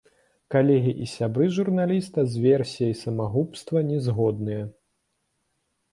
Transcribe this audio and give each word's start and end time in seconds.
Калегі 0.53 0.93
і 1.05 1.09
сябры 1.17 1.49
журналіста 1.57 2.19
з 2.35 2.43
версіяй 2.47 2.97
самагубства 3.03 3.77
не 3.91 3.99
згодныя. 4.07 4.63